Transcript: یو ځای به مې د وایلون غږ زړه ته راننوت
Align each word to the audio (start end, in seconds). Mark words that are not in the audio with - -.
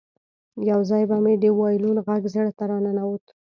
یو 0.69 0.79
ځای 0.89 1.03
به 1.09 1.17
مې 1.23 1.33
د 1.43 1.45
وایلون 1.59 1.97
غږ 2.07 2.21
زړه 2.33 2.51
ته 2.57 2.63
راننوت 2.69 3.25